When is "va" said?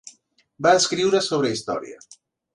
0.67-0.71